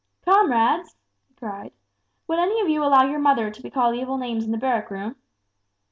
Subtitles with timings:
[0.25, 0.95] 'Comrades,'
[1.29, 1.71] he cried;
[2.25, 4.89] 'would any of you allow your mother to be called evil names in the barrack
[4.89, 5.15] room?'